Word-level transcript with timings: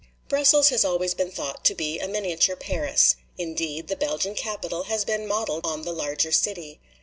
Brussels 0.29 0.69
has 0.69 0.83
always 0.83 1.13
been 1.13 1.29
thought 1.29 1.63
to 1.65 1.75
be 1.75 1.99
a 1.99 2.07
miniature 2.07 2.55
Paris. 2.55 3.17
Indeed, 3.37 3.87
the 3.87 3.95
Belgian 3.95 4.33
capital 4.33 4.85
has 4.85 5.05
been 5.05 5.27
modeled 5.27 5.63
on 5.63 5.83
the 5.83 5.93
larger 5.93 6.31
city. 6.31 6.79